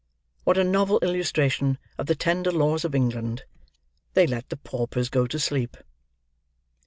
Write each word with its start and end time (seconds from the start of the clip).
What 0.45 0.57
a 0.57 0.63
novel 0.63 0.97
illustration 1.03 1.77
of 1.99 2.07
the 2.07 2.15
tender 2.15 2.51
laws 2.51 2.83
of 2.83 2.95
England! 2.95 3.43
They 4.15 4.25
let 4.25 4.49
the 4.49 4.57
paupers 4.57 5.09
go 5.09 5.27
to 5.27 5.37
sleep! 5.37 5.77